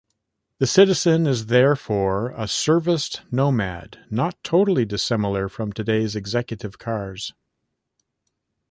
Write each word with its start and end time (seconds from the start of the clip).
The 0.57 0.65
citizen 0.65 1.27
is 1.27 1.45
therefore 1.45 2.31
a 2.31 2.47
serviced 2.47 3.21
nomad 3.29 4.03
not 4.09 4.43
totally 4.43 4.83
dissimilar 4.83 5.47
from 5.47 5.71
today's 5.71 6.15
executive 6.15 6.79
cars. 6.79 7.33